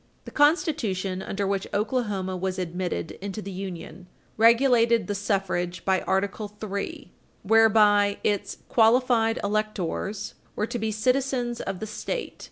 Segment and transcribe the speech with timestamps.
[0.25, 0.25] 347.
[0.25, 6.57] The constitution under which Oklahoma was admitted into the Union regulated the suffrage by Article
[6.59, 7.11] III,
[7.43, 12.39] whereby its "qualified electors" were to be "citizens of the State